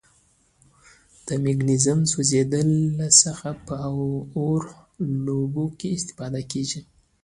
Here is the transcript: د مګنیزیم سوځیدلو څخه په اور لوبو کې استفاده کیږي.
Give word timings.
د 1.25 1.27
مګنیزیم 1.43 1.99
سوځیدلو 2.11 3.07
څخه 3.21 3.49
په 3.65 3.75
اور 4.39 4.61
لوبو 5.25 5.65
کې 5.79 5.87
استفاده 5.97 6.41
کیږي. 6.51 6.79